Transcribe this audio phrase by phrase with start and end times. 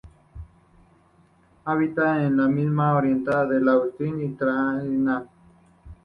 [1.63, 5.27] Habita en la mitad oriental de Australia y Tasmania.